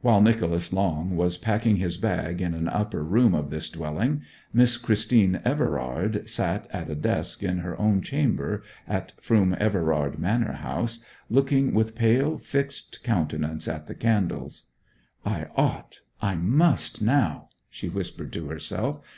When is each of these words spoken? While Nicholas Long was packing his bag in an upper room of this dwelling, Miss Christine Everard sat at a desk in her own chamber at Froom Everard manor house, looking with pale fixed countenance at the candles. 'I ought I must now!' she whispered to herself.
While 0.00 0.22
Nicholas 0.22 0.72
Long 0.72 1.14
was 1.14 1.36
packing 1.36 1.76
his 1.76 1.98
bag 1.98 2.40
in 2.40 2.54
an 2.54 2.70
upper 2.70 3.04
room 3.04 3.34
of 3.34 3.50
this 3.50 3.68
dwelling, 3.68 4.22
Miss 4.50 4.78
Christine 4.78 5.42
Everard 5.44 6.26
sat 6.26 6.66
at 6.72 6.88
a 6.88 6.94
desk 6.94 7.42
in 7.42 7.58
her 7.58 7.78
own 7.78 8.00
chamber 8.00 8.62
at 8.86 9.12
Froom 9.20 9.54
Everard 9.60 10.18
manor 10.18 10.52
house, 10.54 11.00
looking 11.28 11.74
with 11.74 11.94
pale 11.94 12.38
fixed 12.38 13.04
countenance 13.04 13.68
at 13.68 13.88
the 13.88 13.94
candles. 13.94 14.68
'I 15.26 15.48
ought 15.54 16.00
I 16.22 16.34
must 16.34 17.02
now!' 17.02 17.50
she 17.68 17.90
whispered 17.90 18.32
to 18.32 18.48
herself. 18.48 19.02